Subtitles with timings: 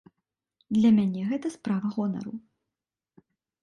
[0.77, 2.33] Для мяне гэта справа гонару.